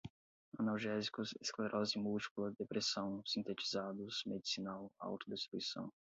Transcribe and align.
analgésicos, 0.57 1.31
esclerose 1.39 1.99
múltipla, 1.99 2.51
depressão, 2.57 3.21
sintetizados, 3.23 4.23
medicinal, 4.25 4.91
autodestruição 4.97 5.93